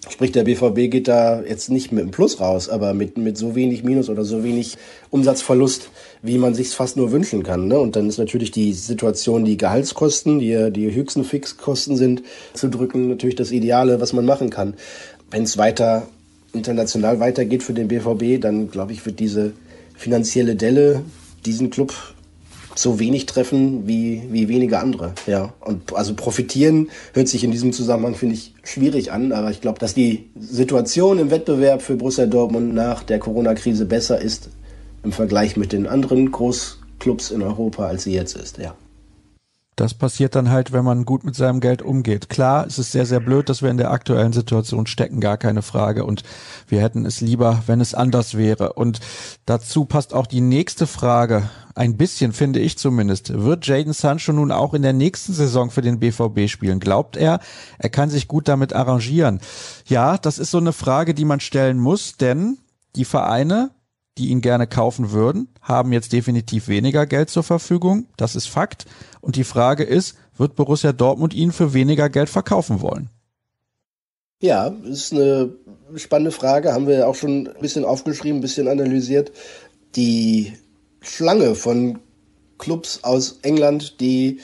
[0.10, 3.54] Sprich, der BVB geht da jetzt nicht mit einem Plus raus, aber mit, mit so
[3.54, 4.78] wenig Minus oder so wenig
[5.12, 5.92] Umsatzverlust,
[6.24, 7.68] wie man sich fast nur wünschen kann.
[7.68, 7.80] Ne?
[7.80, 13.10] Und dann ist natürlich die Situation, die Gehaltskosten, die die höchsten Fixkosten sind, zu drücken,
[13.10, 14.74] natürlich das Ideale, was man machen kann.
[15.30, 16.08] Wenn es weiter
[16.52, 19.54] international weitergeht für den BVB, dann glaube ich, wird diese
[19.96, 21.04] finanzielle Delle
[21.46, 21.94] diesen Club
[22.76, 25.14] so wenig treffen wie, wie wenige andere.
[25.28, 25.54] Ja.
[25.60, 29.32] Und also profitieren hört sich in diesem Zusammenhang, finde ich, schwierig an.
[29.32, 34.22] Aber ich glaube, dass die Situation im Wettbewerb für Borussia Dortmund nach der Corona-Krise besser
[34.22, 34.50] ist
[35.04, 38.58] im Vergleich mit den anderen Großclubs in Europa, als sie jetzt ist.
[38.58, 38.76] Ja.
[39.82, 42.30] Das passiert dann halt, wenn man gut mit seinem Geld umgeht.
[42.30, 45.64] Klar, es ist sehr, sehr blöd, dass wir in der aktuellen Situation stecken, gar keine
[45.64, 46.06] Frage.
[46.06, 46.22] Und
[46.68, 48.74] wir hätten es lieber, wenn es anders wäre.
[48.74, 49.00] Und
[49.48, 51.50] dazu passt auch die nächste Frage.
[51.74, 53.34] Ein bisschen, finde ich zumindest.
[53.34, 56.80] Wird Jaden Sancho nun auch in der nächsten Saison für den BVB spielen?
[56.80, 57.40] Glaubt er,
[57.80, 59.42] er kann sich gut damit arrangieren?
[59.88, 62.60] Ja, das ist so eine Frage, die man stellen muss, denn
[62.96, 63.72] die Vereine
[64.18, 68.08] die ihn gerne kaufen würden, haben jetzt definitiv weniger Geld zur Verfügung.
[68.18, 68.86] Das ist Fakt.
[69.22, 73.10] Und die Frage ist, wird Borussia Dortmund ihn für weniger Geld verkaufen wollen?
[74.42, 75.54] Ja, ist eine
[75.96, 76.74] spannende Frage.
[76.74, 79.32] Haben wir auch schon ein bisschen aufgeschrieben, ein bisschen analysiert.
[79.96, 80.54] Die
[81.00, 82.00] Schlange von
[82.58, 84.40] Clubs aus England, die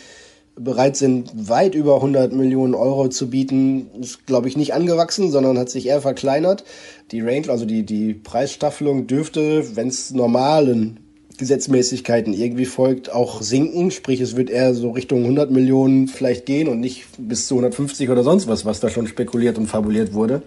[0.57, 5.57] bereit sind, weit über 100 Millionen Euro zu bieten, ist, glaube ich, nicht angewachsen, sondern
[5.57, 6.63] hat sich eher verkleinert.
[7.11, 10.99] Die Range, also die, die Preisstaffelung dürfte, wenn es normalen
[11.37, 13.91] Gesetzmäßigkeiten irgendwie folgt, auch sinken.
[13.91, 18.09] Sprich, es wird eher so Richtung 100 Millionen vielleicht gehen und nicht bis zu 150
[18.09, 20.41] oder sonst was, was da schon spekuliert und fabuliert wurde.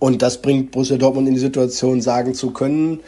[0.00, 3.00] Und das bringt Borussia Dortmund in die Situation, sagen zu können,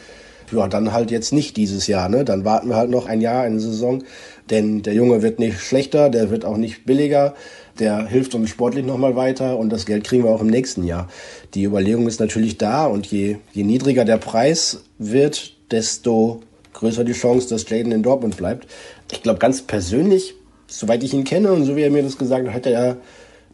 [0.51, 2.25] ja, dann halt jetzt nicht dieses Jahr, ne?
[2.25, 4.03] Dann warten wir halt noch ein Jahr, eine Saison.
[4.51, 7.33] Denn der Junge wird nicht schlechter, der wird auch nicht billiger,
[7.79, 11.09] der hilft uns sportlich nochmal weiter und das Geld kriegen wir auch im nächsten Jahr.
[11.53, 16.41] Die Überlegung ist natürlich da und je, je niedriger der Preis wird, desto
[16.73, 18.67] größer die Chance, dass Jaden in Dortmund bleibt.
[19.11, 20.35] Ich glaube, ganz persönlich,
[20.67, 22.97] soweit ich ihn kenne und so wie er mir das gesagt hat, hat er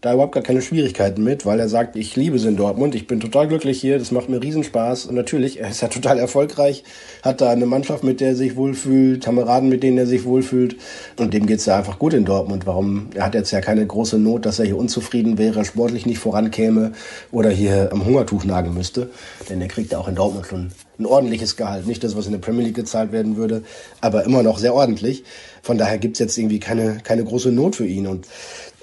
[0.02, 3.08] da überhaupt gar keine Schwierigkeiten mit, weil er sagt, ich liebe es in Dortmund, ich
[3.08, 5.08] bin total glücklich hier, das macht mir Riesenspaß.
[5.08, 6.84] Und natürlich, er ist ja total erfolgreich,
[7.24, 10.78] hat da eine Mannschaft, mit der er sich wohlfühlt, Kameraden, mit denen er sich wohlfühlt.
[11.18, 12.66] Und dem geht's ja einfach gut in Dortmund.
[12.66, 13.10] Warum?
[13.16, 16.92] Er hat jetzt ja keine große Not, dass er hier unzufrieden wäre, sportlich nicht vorankäme
[17.32, 19.10] oder hier am Hungertuch nagen müsste.
[19.50, 21.88] Denn er kriegt ja auch in Dortmund schon ein ordentliches Gehalt.
[21.88, 23.64] Nicht das, was in der Premier League gezahlt werden würde,
[24.02, 25.24] aber immer noch sehr ordentlich.
[25.62, 28.08] Von daher gibt's jetzt irgendwie keine, keine große Not für ihn.
[28.08, 28.26] Und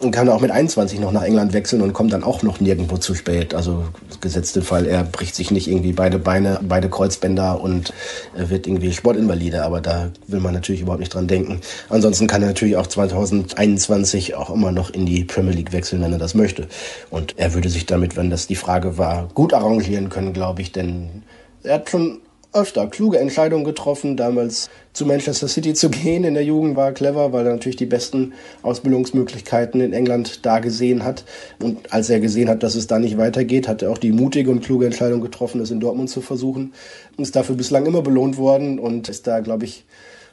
[0.01, 2.97] und kann auch mit 21 noch nach England wechseln und kommt dann auch noch nirgendwo
[2.97, 3.55] zu spät.
[3.55, 3.85] Also
[4.21, 7.93] gesetzt den Fall, er bricht sich nicht irgendwie beide Beine, beide Kreuzbänder und
[8.35, 11.61] wird irgendwie Sportinvalide, aber da will man natürlich überhaupt nicht dran denken.
[11.89, 16.13] Ansonsten kann er natürlich auch 2021 auch immer noch in die Premier League wechseln, wenn
[16.13, 16.67] er das möchte.
[17.11, 20.73] Und er würde sich damit, wenn das die Frage war, gut arrangieren können, glaube ich,
[20.73, 21.23] denn
[21.63, 22.19] er hat schon
[22.55, 24.17] öfter kluge Entscheidungen getroffen.
[24.17, 27.87] Damals zu Manchester City zu gehen in der Jugend war clever, weil er natürlich die
[27.87, 31.25] besten Ausbildungsmöglichkeiten in England da gesehen hat.
[31.63, 34.51] Und als er gesehen hat, dass es da nicht weitergeht, hat er auch die mutige
[34.51, 36.73] und kluge Entscheidung getroffen, es in Dortmund zu versuchen.
[37.17, 39.85] Und ist dafür bislang immer belohnt worden und ist da, glaube ich,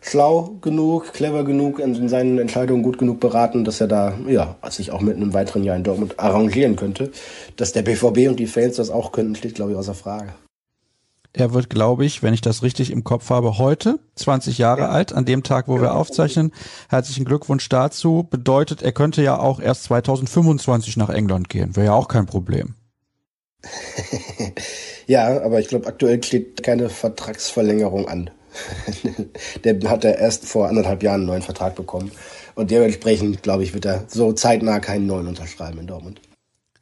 [0.02, 4.92] schlau genug, clever genug, in seinen Entscheidungen gut genug beraten, dass er da, ja, sich
[4.92, 7.12] auch mit einem weiteren Jahr in Dortmund arrangieren könnte.
[7.56, 10.34] Dass der BVB und die Fans das auch könnten, steht, glaube ich, außer Frage.
[11.34, 14.90] Er wird, glaube ich, wenn ich das richtig im Kopf habe, heute 20 Jahre ja.
[14.90, 15.84] alt, an dem Tag, wo ja.
[15.84, 16.52] wir aufzeichnen.
[16.90, 18.28] Herzlichen Glückwunsch dazu.
[18.30, 21.76] Bedeutet, er könnte ja auch erst 2025 nach England gehen.
[21.76, 22.76] Wäre ja auch kein Problem.
[25.08, 28.30] ja, aber ich glaube, aktuell steht keine Vertragsverlängerung an.
[29.64, 32.12] der hat er erst vor anderthalb Jahren einen neuen Vertrag bekommen.
[32.56, 36.20] Und dementsprechend, glaube ich, wird er so zeitnah keinen neuen unterschreiben in Dortmund.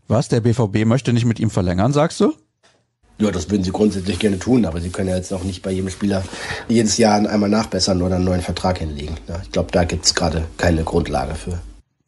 [0.07, 0.27] Was?
[0.27, 2.33] Der BVB möchte nicht mit ihm verlängern, sagst du?
[3.19, 5.71] Ja, das würden sie grundsätzlich gerne tun, aber sie können ja jetzt auch nicht bei
[5.71, 6.23] jedem Spieler
[6.69, 9.17] jedes Jahr einmal nachbessern oder einen neuen Vertrag hinlegen.
[9.27, 11.59] Ja, ich glaube, da gibt's gerade keine Grundlage für.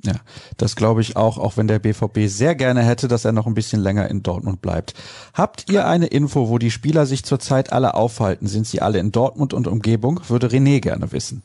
[0.03, 0.13] Ja,
[0.57, 3.53] das glaube ich auch, auch wenn der BVB sehr gerne hätte, dass er noch ein
[3.53, 4.93] bisschen länger in Dortmund bleibt.
[5.33, 8.47] Habt ihr eine Info, wo die Spieler sich zurzeit alle aufhalten?
[8.47, 10.21] Sind sie alle in Dortmund und Umgebung?
[10.27, 11.43] Würde René gerne wissen.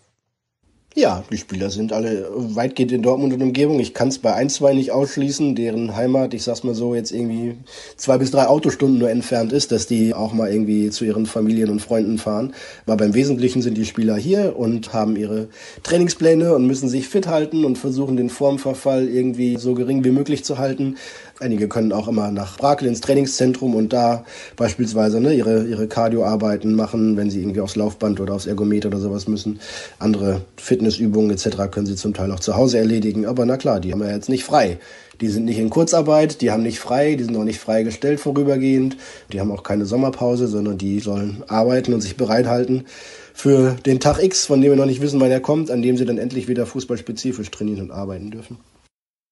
[0.98, 3.80] Ja, die Spieler sind alle weitgehend in Dortmund und Umgebung.
[3.80, 7.12] Ich kann es bei ein, zwei nicht ausschließen, deren Heimat, ich sag's mal so, jetzt
[7.12, 7.59] irgendwie
[7.98, 11.68] zwei bis drei Autostunden nur entfernt ist, dass die auch mal irgendwie zu ihren Familien
[11.68, 12.54] und Freunden fahren.
[12.87, 15.48] Aber beim Wesentlichen sind die Spieler hier und haben ihre
[15.82, 20.44] Trainingspläne und müssen sich fit halten und versuchen den Formverfall irgendwie so gering wie möglich
[20.44, 20.96] zu halten.
[21.38, 24.25] Einige können auch immer nach Brakel ins Trainingszentrum und da
[24.57, 28.99] beispielsweise ne, ihre, ihre Cardio-Arbeiten machen, wenn sie irgendwie aufs Laufband oder aufs Ergometer oder
[28.99, 29.61] sowas müssen.
[29.99, 31.70] Andere Fitnessübungen etc.
[31.70, 33.27] können sie zum Teil auch zu Hause erledigen.
[33.27, 34.79] Aber na klar, die haben ja jetzt nicht frei,
[35.20, 38.99] Die sind nicht in Kurzarbeit, die haben nicht frei, die sind auch nicht freigestellt vorübergehend,
[39.33, 42.85] die haben auch keine Sommerpause, sondern die sollen arbeiten und sich bereithalten
[43.33, 45.96] für den Tag X, von dem wir noch nicht wissen, wann er kommt, an dem
[45.96, 48.59] sie dann endlich wieder fußballspezifisch trainieren und arbeiten dürfen.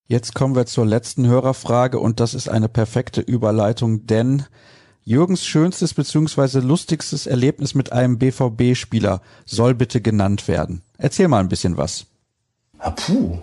[0.07, 4.45] Jetzt kommen wir zur letzten Hörerfrage und das ist eine perfekte Überleitung, denn
[5.03, 6.59] Jürgens schönstes bzw.
[6.61, 10.83] lustigstes Erlebnis mit einem BVB-Spieler soll bitte genannt werden.
[10.99, 12.05] Erzähl mal ein bisschen was.
[12.79, 13.39] Ah, puh,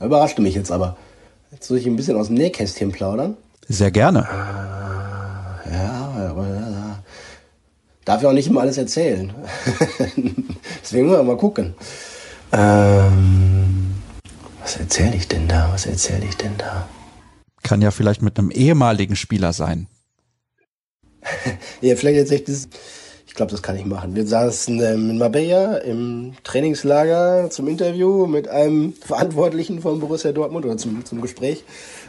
[0.00, 0.96] überraschte mich jetzt aber.
[1.50, 3.36] Jetzt soll ich ein bisschen aus dem Nähkästchen plaudern?
[3.66, 4.28] Sehr gerne.
[4.30, 7.02] Äh, ja, aber ja,
[8.04, 9.32] darf ja auch nicht immer alles erzählen.
[10.82, 11.74] Deswegen müssen wir mal gucken.
[12.52, 13.65] Ähm,
[14.66, 15.70] was erzähle ich denn da?
[15.72, 16.88] Was erzähle ich denn da?
[17.62, 19.86] Kann ja vielleicht mit einem ehemaligen Spieler sein.
[21.80, 22.68] ja, vielleicht jetzt echt das.
[23.28, 24.16] Ich glaube, das kann ich machen.
[24.16, 30.64] Wir saßen ähm, in Marbella im Trainingslager zum Interview mit einem Verantwortlichen von Borussia Dortmund
[30.64, 31.62] oder zum, zum Gespräch.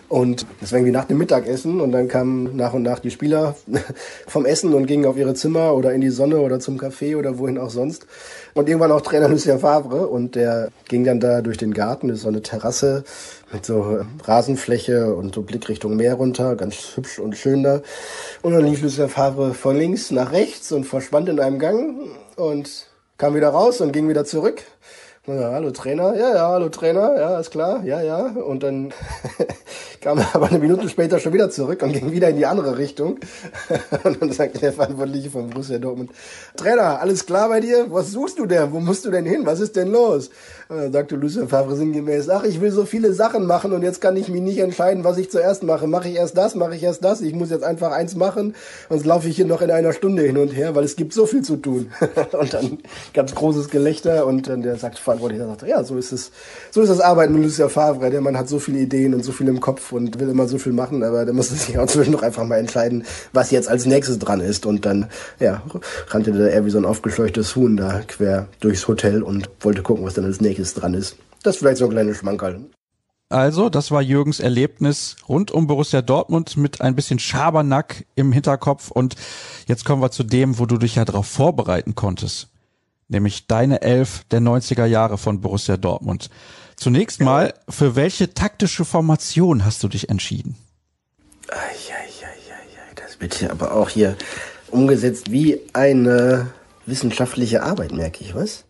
[0.09, 3.55] Und das war irgendwie nach dem Mittagessen und dann kamen nach und nach die Spieler
[4.27, 7.37] vom Essen und gingen auf ihre Zimmer oder in die Sonne oder zum Café oder
[7.39, 8.07] wohin auch sonst.
[8.53, 12.17] Und irgendwann auch Trainer Lucien Favre und der ging dann da durch den Garten, das
[12.17, 13.03] ist so eine Terrasse
[13.51, 17.81] mit so Rasenfläche und so Blick Richtung Meer runter, ganz hübsch und schön da.
[18.41, 21.99] Und dann lief Lucien Favre von links nach rechts und verschwand in einem Gang
[22.37, 24.63] und kam wieder raus und ging wieder zurück.
[25.27, 28.27] Ja, hallo Trainer, ja, ja, hallo Trainer, ja, ist klar, ja, ja.
[28.27, 28.93] Und dann
[30.01, 32.77] kam er aber eine Minute später schon wieder zurück und ging wieder in die andere
[32.77, 33.19] Richtung.
[34.03, 36.11] und dann sagte der Verantwortliche von Borussia Dortmund,
[36.55, 37.87] Trainer, alles klar bei dir?
[37.89, 38.71] Was suchst du denn?
[38.71, 39.45] Wo musst du denn hin?
[39.45, 40.29] Was ist denn los?
[40.69, 44.01] Und dann sagte Lucien Favre sinngemäß, ach, ich will so viele Sachen machen und jetzt
[44.01, 45.87] kann ich mich nicht entscheiden, was ich zuerst mache.
[45.87, 47.21] Mache ich erst das, mache ich erst das?
[47.21, 48.53] Ich muss jetzt einfach eins machen,
[48.89, 51.25] sonst laufe ich hier noch in einer Stunde hin und her, weil es gibt so
[51.25, 51.91] viel zu tun.
[52.33, 52.79] und dann
[53.13, 56.31] gab es großes Gelächter und dann der sagte Verantwortliche, sagte, ja, so ist es,
[56.71, 58.09] so ist das Arbeiten mit Lucien Favre.
[58.09, 60.57] Der Mann hat so viele Ideen und so viel im Kopf und will immer so
[60.57, 64.19] viel machen, aber der musste sich auch zwischendurch einfach mal entscheiden, was jetzt als nächstes
[64.19, 64.65] dran ist.
[64.65, 65.07] Und dann,
[65.39, 65.61] ja,
[66.09, 70.05] rannte der eher wie so ein aufgescheuchtes Huhn da quer durchs Hotel und wollte gucken,
[70.05, 71.17] was dann als nächstes dran ist.
[71.43, 72.61] Das ist vielleicht so ein kleiner Schmankerl.
[73.29, 78.89] Also, das war Jürgens Erlebnis rund um Borussia Dortmund mit ein bisschen Schabernack im Hinterkopf.
[78.89, 79.15] Und
[79.67, 82.47] jetzt kommen wir zu dem, wo du dich ja darauf vorbereiten konntest.
[83.09, 86.29] Nämlich deine Elf der 90er Jahre von Borussia Dortmund.
[86.77, 90.55] Zunächst mal, für welche taktische Formation hast du dich entschieden?
[92.95, 94.15] Das wird hier aber auch hier
[94.69, 96.51] umgesetzt wie eine
[96.85, 98.65] wissenschaftliche Arbeit, merke ich, was?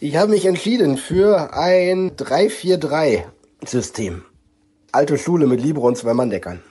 [0.00, 4.22] Ich habe mich entschieden für ein 3-4-3-System.
[4.92, 6.62] Alte Schule mit Libero und zwei Manndeckern.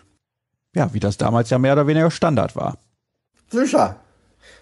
[0.73, 2.79] Ja, wie das damals ja mehr oder weniger Standard war.
[3.49, 3.99] Sicher.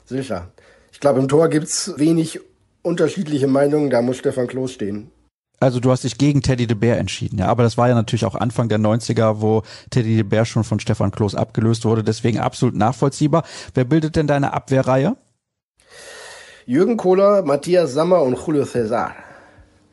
[0.05, 0.51] Sicher.
[0.91, 2.41] Ich glaube, im Tor gibt's wenig
[2.81, 5.11] unterschiedliche Meinungen, da muss Stefan Kloß stehen.
[5.59, 7.47] Also du hast dich gegen Teddy de Beer entschieden, ja.
[7.47, 10.79] Aber das war ja natürlich auch Anfang der 90er, wo Teddy de Beer schon von
[10.79, 12.03] Stefan Kloß abgelöst wurde.
[12.03, 13.43] Deswegen absolut nachvollziehbar.
[13.73, 15.17] Wer bildet denn deine Abwehrreihe?
[16.65, 19.15] Jürgen Kohler, Matthias Sammer und Julio Cesar.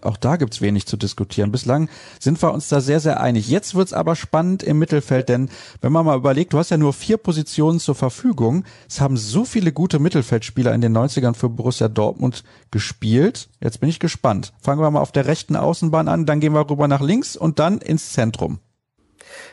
[0.07, 1.53] Auch da gibt's wenig zu diskutieren.
[1.53, 1.88] Bislang
[2.19, 3.49] sind wir uns da sehr, sehr einig.
[3.49, 5.49] Jetzt wird's aber spannend im Mittelfeld, denn
[5.81, 8.64] wenn man mal überlegt, du hast ja nur vier Positionen zur Verfügung.
[8.88, 13.49] Es haben so viele gute Mittelfeldspieler in den 90ern für Borussia Dortmund gespielt.
[13.61, 14.53] Jetzt bin ich gespannt.
[14.61, 17.59] Fangen wir mal auf der rechten Außenbahn an, dann gehen wir rüber nach links und
[17.59, 18.61] dann ins Zentrum.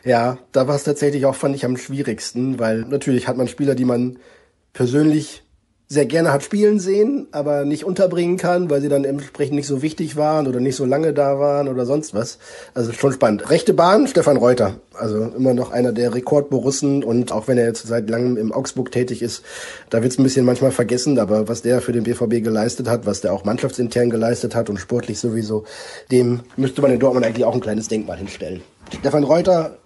[0.03, 3.75] Ja, da war es tatsächlich auch, fand ich, am schwierigsten, weil natürlich hat man Spieler,
[3.75, 4.19] die man
[4.73, 5.42] persönlich
[5.93, 9.81] sehr gerne hat spielen sehen, aber nicht unterbringen kann, weil sie dann entsprechend nicht so
[9.81, 12.39] wichtig waren oder nicht so lange da waren oder sonst was.
[12.73, 13.49] Also schon spannend.
[13.51, 14.75] Rechte Bahn, Stefan Reuter.
[14.95, 18.91] Also immer noch einer der Rekordborussen und auch wenn er jetzt seit langem im Augsburg
[18.91, 19.43] tätig ist,
[19.89, 23.21] da wird's ein bisschen manchmal vergessen, aber was der für den BVB geleistet hat, was
[23.21, 25.63] der auch mannschaftsintern geleistet hat und sportlich sowieso,
[26.11, 28.61] dem müsste man in Dortmund eigentlich auch ein kleines Denkmal hinstellen.
[28.99, 29.77] Stefan Reuter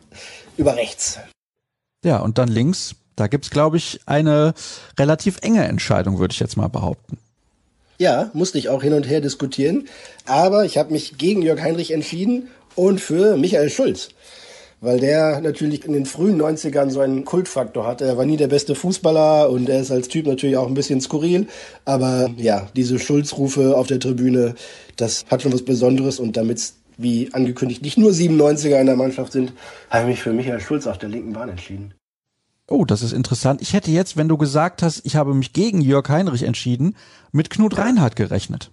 [0.57, 1.19] über rechts.
[2.03, 4.53] Ja, und dann links da gibt's, glaube ich, eine
[4.97, 7.17] relativ enge Entscheidung, würde ich jetzt mal behaupten.
[7.97, 9.87] Ja, musste ich auch hin und her diskutieren.
[10.25, 14.09] Aber ich habe mich gegen Jörg Heinrich entschieden und für Michael Schulz.
[14.81, 18.05] Weil der natürlich in den frühen 90ern so einen Kultfaktor hatte.
[18.05, 21.01] Er war nie der beste Fußballer und er ist als Typ natürlich auch ein bisschen
[21.01, 21.47] skurril.
[21.85, 24.53] Aber ja, diese Schulz-Rufe auf der Tribüne,
[24.95, 26.19] das hat schon was Besonderes.
[26.19, 29.53] Und damit's wie angekündigt nicht nur 97er in der Mannschaft sind,
[29.89, 31.95] habe ich mich für Michael Schulz auf der linken Bahn entschieden.
[32.69, 33.61] Oh, das ist interessant.
[33.61, 36.97] Ich hätte jetzt, wenn du gesagt hast, ich habe mich gegen Jörg Heinrich entschieden,
[37.31, 38.71] mit Knut Reinhardt gerechnet.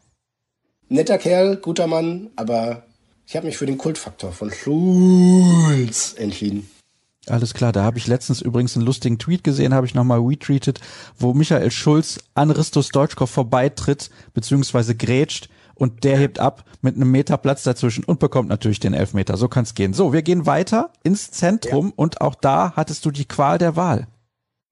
[0.88, 2.82] Netter Kerl, guter Mann, aber
[3.26, 6.68] ich habe mich für den Kultfaktor von Schulz entschieden.
[7.26, 10.80] Alles klar, da habe ich letztens übrigens einen lustigen Tweet gesehen, habe ich nochmal retweetet,
[11.16, 17.10] wo Michael Schulz an Ristus Deutschkopf vorbeitritt, beziehungsweise grätscht und der hebt ab mit einem
[17.10, 19.36] Meter Platz dazwischen und bekommt natürlich den Elfmeter.
[19.36, 19.92] So kann es gehen.
[19.92, 21.92] So, wir gehen weiter ins Zentrum ja.
[21.96, 24.06] und auch da hattest du die Qual der Wahl.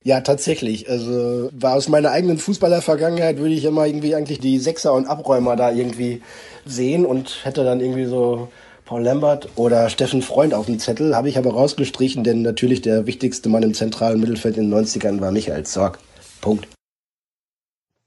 [0.05, 0.89] Ja, tatsächlich.
[0.91, 5.55] Also war aus meiner eigenen Fußballer-Vergangenheit würde ich immer irgendwie eigentlich die Sechser und Abräumer
[5.55, 6.23] da irgendwie
[6.65, 8.49] sehen und hätte dann irgendwie so
[8.85, 13.07] Paul Lambert oder Steffen Freund auf dem Zettel, habe ich aber rausgestrichen, denn natürlich der
[13.07, 15.99] wichtigste Mann im zentralen Mittelfeld in den 90ern war Michael Zorg.
[16.41, 16.67] Punkt.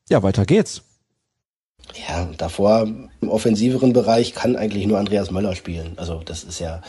[0.10, 0.84] Ja, weiter geht's.
[2.08, 2.88] Ja, davor
[3.21, 5.93] im offensiveren Bereich kann eigentlich nur Andreas Möller spielen.
[5.98, 6.82] Also das ist ja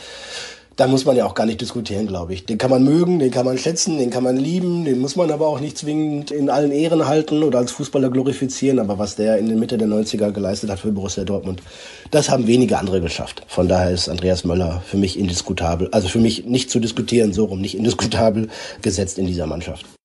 [0.77, 2.45] da muss man ja auch gar nicht diskutieren, glaube ich.
[2.45, 5.31] Den kann man mögen, den kann man schätzen, den kann man lieben, den muss man
[5.31, 8.77] aber auch nicht zwingend in allen Ehren halten oder als Fußballer glorifizieren.
[8.77, 11.63] Aber was der in der Mitte der 90er geleistet hat für Borussia Dortmund,
[12.11, 13.41] das haben wenige andere geschafft.
[13.47, 17.45] Von daher ist Andreas Möller für mich indiskutabel, also für mich nicht zu diskutieren, so
[17.45, 18.47] rum nicht indiskutabel
[18.83, 19.96] gesetzt in dieser Mannschaft.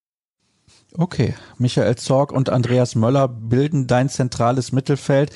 [0.98, 5.31] Okay, Michael Zorg und Andreas Möller bilden dein zentrales Mittelfeld.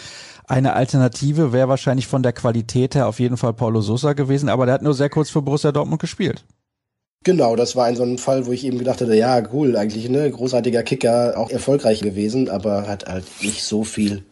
[0.47, 4.67] Eine Alternative wäre wahrscheinlich von der Qualität her auf jeden Fall Paulo Sosa gewesen, aber
[4.67, 6.45] der hat nur sehr kurz für Borussia Dortmund gespielt.
[7.25, 10.09] Genau, das war ein so ein Fall, wo ich eben gedacht hatte, ja, cool, eigentlich,
[10.09, 14.23] ne, großartiger Kicker, auch erfolgreich gewesen, aber hat halt nicht so viel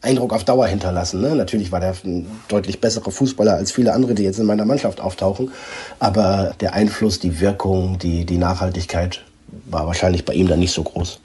[0.00, 1.20] Eindruck auf Dauer hinterlassen.
[1.20, 1.34] Ne?
[1.36, 5.00] Natürlich war der ein deutlich besserer Fußballer als viele andere, die jetzt in meiner Mannschaft
[5.00, 5.52] auftauchen.
[5.98, 9.24] Aber der Einfluss, die Wirkung, die, die Nachhaltigkeit
[9.66, 11.20] war wahrscheinlich bei ihm dann nicht so groß.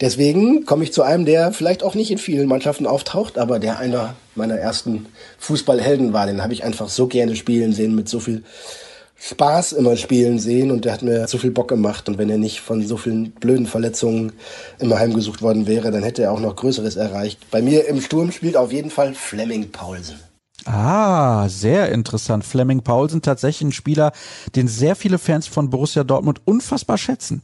[0.00, 3.78] Deswegen komme ich zu einem, der vielleicht auch nicht in vielen Mannschaften auftaucht, aber der
[3.78, 5.06] einer meiner ersten
[5.38, 6.26] Fußballhelden war.
[6.26, 8.42] Den habe ich einfach so gerne spielen sehen, mit so viel
[9.16, 12.08] Spaß immer spielen sehen und der hat mir so viel Bock gemacht.
[12.08, 14.32] Und wenn er nicht von so vielen blöden Verletzungen
[14.80, 17.38] immer heimgesucht worden wäre, dann hätte er auch noch Größeres erreicht.
[17.52, 20.31] Bei mir im Sturm spielt auf jeden Fall Fleming Paulsen.
[20.64, 22.44] Ah, sehr interessant.
[22.44, 24.12] Fleming Paulsen tatsächlich ein Spieler,
[24.54, 27.42] den sehr viele Fans von Borussia Dortmund unfassbar schätzen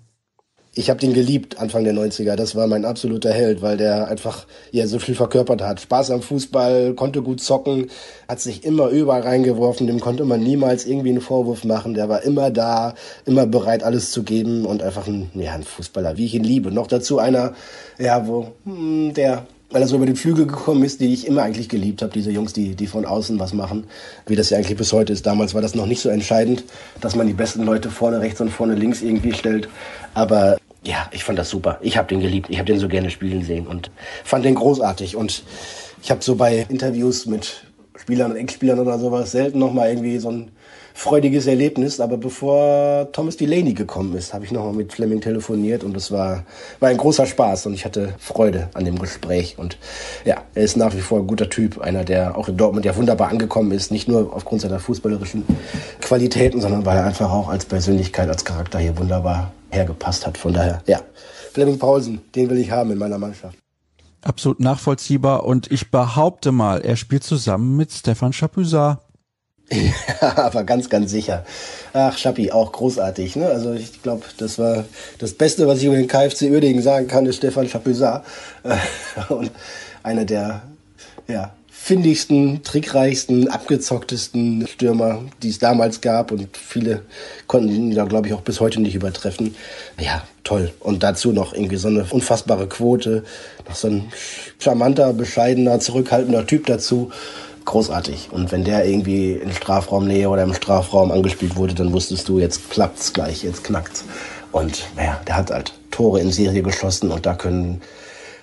[0.78, 2.36] ich habe den geliebt Anfang der 90er.
[2.36, 5.80] Das war mein absoluter Held, weil der einfach ja so viel verkörpert hat.
[5.80, 7.90] Spaß am Fußball, konnte gut zocken,
[8.28, 11.94] hat sich immer überall reingeworfen, dem konnte man niemals irgendwie einen Vorwurf machen.
[11.94, 16.16] Der war immer da, immer bereit alles zu geben und einfach ein ja, ein Fußballer,
[16.16, 16.70] wie ich ihn liebe.
[16.70, 17.54] Noch dazu einer,
[17.98, 21.42] ja, wo hm, der weil er so über die Flügel gekommen ist, die ich immer
[21.42, 23.84] eigentlich geliebt habe, diese Jungs, die, die von außen was machen,
[24.26, 25.26] wie das ja eigentlich bis heute ist.
[25.26, 26.64] Damals war das noch nicht so entscheidend,
[27.00, 29.68] dass man die besten Leute vorne rechts und vorne links irgendwie stellt.
[30.14, 31.78] Aber ja, ich fand das super.
[31.82, 32.48] Ich habe den geliebt.
[32.48, 33.90] Ich habe den so gerne spielen sehen und
[34.24, 35.16] fand den großartig.
[35.16, 35.42] Und
[36.02, 37.64] ich habe so bei Interviews mit
[37.96, 40.50] Spielern und Ex-Spielern oder sowas selten noch mal irgendwie so ein
[40.98, 42.00] freudiges Erlebnis.
[42.00, 46.10] Aber bevor Thomas Delaney gekommen ist, habe ich noch mal mit Fleming telefoniert und es
[46.10, 46.44] war,
[46.80, 49.56] war ein großer Spaß und ich hatte Freude an dem Gespräch.
[49.58, 49.78] Und
[50.24, 52.96] ja, er ist nach wie vor ein guter Typ, einer, der auch in Dortmund ja
[52.96, 55.44] wunderbar angekommen ist, nicht nur aufgrund seiner fußballerischen
[56.00, 60.36] Qualitäten, sondern weil er einfach auch als Persönlichkeit, als Charakter hier wunderbar hergepasst hat.
[60.36, 61.00] Von daher, ja,
[61.52, 63.56] Fleming Paulsen, den will ich haben in meiner Mannschaft.
[64.22, 69.07] Absolut nachvollziehbar und ich behaupte mal, er spielt zusammen mit Stefan Chapuisat.
[70.20, 71.44] Ja, aber ganz, ganz sicher.
[71.92, 73.36] Ach, Schappi, auch großartig.
[73.36, 73.46] Ne?
[73.46, 74.84] Also ich glaube, das war
[75.18, 78.24] das Beste, was ich über den KfC Uerdingen sagen kann, ist Stefan Chapuisat.
[79.28, 79.50] Und
[80.02, 80.62] einer der
[81.28, 86.32] ja, findigsten, trickreichsten, abgezocktesten Stürmer, die es damals gab.
[86.32, 87.02] Und viele
[87.46, 89.54] konnten ihn da, glaube ich, auch bis heute nicht übertreffen.
[89.98, 90.72] Ja, toll.
[90.80, 93.24] Und dazu noch irgendwie so eine unfassbare Quote.
[93.68, 94.12] Noch so ein
[94.58, 97.10] charmanter, bescheidener, zurückhaltender Typ dazu.
[97.68, 98.30] Großartig.
[98.32, 102.70] Und wenn der irgendwie in Strafraumnähe oder im Strafraum angespielt wurde, dann wusstest du, jetzt
[102.70, 104.04] klappt's gleich, jetzt knackt's.
[104.52, 107.82] Und naja, der hat halt Tore in Serie geschossen und da können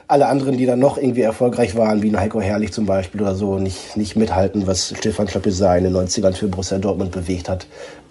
[0.07, 3.33] alle anderen, die dann noch irgendwie erfolgreich waren, wie ein Heiko Herrlich zum Beispiel oder
[3.33, 7.65] so, nicht, nicht mithalten, was Stefan Schlappesay in den 90ern für Borussia Dortmund bewegt hat,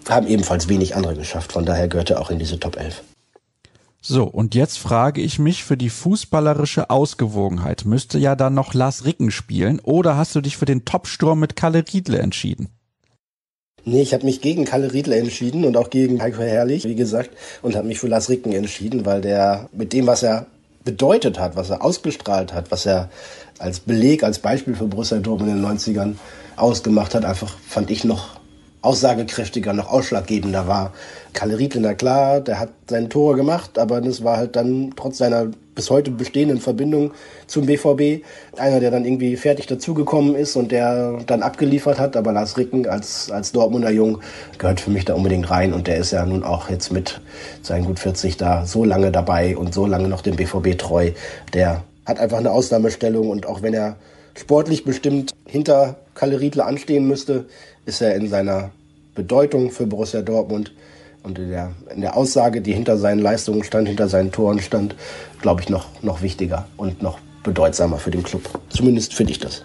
[0.09, 1.53] haben ebenfalls wenig andere geschafft.
[1.53, 3.01] Von daher gehört er auch in diese Top 11.
[4.07, 9.03] So, und jetzt frage ich mich für die fußballerische Ausgewogenheit, müsste ja dann noch Lars
[9.03, 12.69] Ricken spielen oder hast du dich für den Topsturm mit Kalle Riedle entschieden?
[13.83, 17.31] Nee, ich habe mich gegen Kalle Riedle entschieden und auch gegen Heiko Herrlich, wie gesagt,
[17.63, 20.45] und habe mich für Lars Ricken entschieden, weil der mit dem, was er
[20.83, 23.09] bedeutet hat, was er ausgestrahlt hat, was er
[23.57, 26.13] als Beleg, als Beispiel für Borussia Dortmund in den 90ern
[26.57, 28.39] ausgemacht hat, einfach fand ich noch
[28.85, 30.93] aussagekräftiger, noch ausschlaggebender war.
[31.33, 35.17] Kalle Riedle, na klar, der hat seine Tore gemacht, aber das war halt dann trotz
[35.17, 37.11] seiner bis heute bestehenden Verbindung
[37.47, 38.23] zum BVB
[38.57, 42.15] einer, der dann irgendwie fertig dazugekommen ist und der dann abgeliefert hat.
[42.15, 44.21] Aber Lars Ricken als, als Dortmunder Jung
[44.57, 47.19] gehört für mich da unbedingt rein und der ist ja nun auch jetzt mit
[47.61, 51.11] seinen gut 40 da so lange dabei und so lange noch dem BVB treu.
[51.53, 53.97] Der hat einfach eine Ausnahmestellung und auch wenn er
[54.37, 57.45] sportlich bestimmt hinter Kalle Riedle anstehen müsste,
[57.85, 58.71] ist er in seiner
[59.15, 60.73] Bedeutung für Borussia Dortmund
[61.23, 64.95] und in der, in der Aussage, die hinter seinen Leistungen stand, hinter seinen Toren stand,
[65.41, 68.43] glaube ich, noch, noch wichtiger und noch bedeutsamer für den Club.
[68.69, 69.63] Zumindest finde ich das.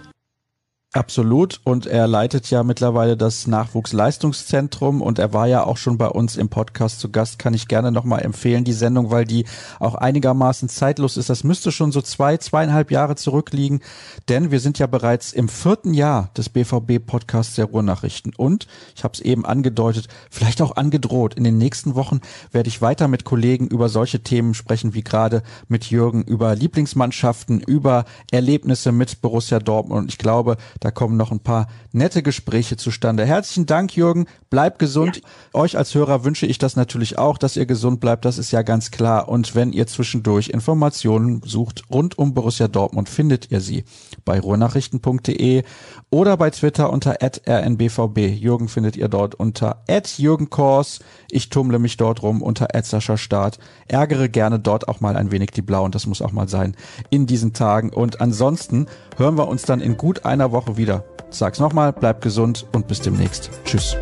[0.93, 1.61] Absolut.
[1.63, 6.35] Und er leitet ja mittlerweile das Nachwuchsleistungszentrum und er war ja auch schon bei uns
[6.35, 7.39] im Podcast zu Gast.
[7.39, 9.45] Kann ich gerne nochmal empfehlen, die Sendung, weil die
[9.79, 11.29] auch einigermaßen zeitlos ist.
[11.29, 13.79] Das müsste schon so zwei, zweieinhalb Jahre zurückliegen,
[14.27, 18.33] denn wir sind ja bereits im vierten Jahr des BVB-Podcasts der Ruhrnachrichten.
[18.35, 21.35] Und ich habe es eben angedeutet, vielleicht auch angedroht.
[21.35, 22.19] In den nächsten Wochen
[22.51, 27.61] werde ich weiter mit Kollegen über solche Themen sprechen, wie gerade mit Jürgen über Lieblingsmannschaften,
[27.61, 30.01] über Erlebnisse mit Borussia Dortmund.
[30.01, 33.23] Und ich glaube, da kommen noch ein paar nette Gespräche zustande.
[33.23, 34.25] Herzlichen Dank, Jürgen.
[34.49, 35.17] Bleib gesund.
[35.17, 35.61] Ja.
[35.61, 38.25] Euch als Hörer wünsche ich das natürlich auch, dass ihr gesund bleibt.
[38.25, 39.29] Das ist ja ganz klar.
[39.29, 43.83] Und wenn ihr zwischendurch Informationen sucht rund um Borussia Dortmund, findet ihr sie
[44.25, 45.61] bei ruhrnachrichten.de
[46.09, 48.17] oder bei Twitter unter rnbvb.
[48.17, 49.83] Jürgen findet ihr dort unter
[50.17, 50.99] Jürgen Kors.
[51.29, 52.69] Ich tummle mich dort rum unter
[53.17, 53.59] Start.
[53.87, 55.91] Ärgere gerne dort auch mal ein wenig die Blauen.
[55.91, 56.75] Das muss auch mal sein
[57.11, 57.91] in diesen Tagen.
[57.91, 58.87] Und ansonsten
[59.21, 61.03] hören wir uns dann in gut einer Woche wieder.
[61.29, 63.51] Sag's nochmal, bleibt gesund und bis demnächst.
[63.63, 63.95] Tschüss.